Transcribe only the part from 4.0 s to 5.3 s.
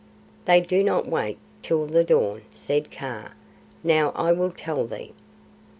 I will tell thee.